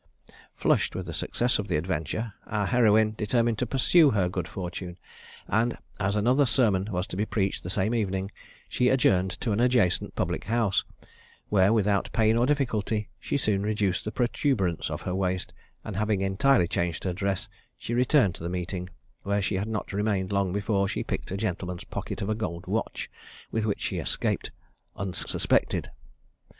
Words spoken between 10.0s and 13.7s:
public house, where, without either pain or difficulty, she soon